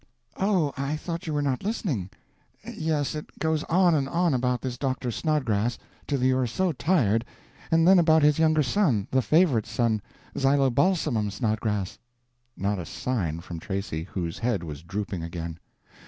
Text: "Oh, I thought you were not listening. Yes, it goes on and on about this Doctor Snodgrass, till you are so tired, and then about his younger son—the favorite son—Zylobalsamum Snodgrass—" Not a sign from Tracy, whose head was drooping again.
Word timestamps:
"Oh, 0.37 0.73
I 0.75 0.95
thought 0.95 1.27
you 1.27 1.33
were 1.35 1.43
not 1.43 1.61
listening. 1.63 2.09
Yes, 2.67 3.13
it 3.13 3.37
goes 3.37 3.63
on 3.65 3.93
and 3.93 4.09
on 4.09 4.33
about 4.33 4.59
this 4.63 4.75
Doctor 4.75 5.11
Snodgrass, 5.11 5.77
till 6.07 6.23
you 6.23 6.39
are 6.39 6.47
so 6.47 6.71
tired, 6.71 7.23
and 7.69 7.87
then 7.87 7.99
about 7.99 8.23
his 8.23 8.39
younger 8.39 8.63
son—the 8.63 9.21
favorite 9.21 9.67
son—Zylobalsamum 9.67 11.31
Snodgrass—" 11.31 11.99
Not 12.57 12.79
a 12.79 12.85
sign 12.87 13.41
from 13.41 13.59
Tracy, 13.59 14.01
whose 14.05 14.39
head 14.39 14.63
was 14.63 14.81
drooping 14.81 15.21
again. 15.21 15.59